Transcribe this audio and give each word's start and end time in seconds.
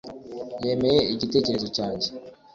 yemeye 0.65 1.01
igitekerezo 1.13 1.67
cyanjye 1.75 2.09